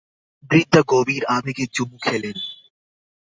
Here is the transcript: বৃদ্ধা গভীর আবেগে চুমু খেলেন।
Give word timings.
বৃদ্ধা 0.51 0.81
গভীর 0.87 1.23
আবেগে 1.27 1.65
চুমু 1.73 1.97
খেলেন। 2.01 2.37